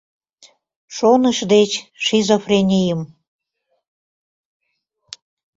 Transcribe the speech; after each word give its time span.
Шоныш 0.95 1.39
деч— 1.53 1.71
шизофренийым 2.05 3.01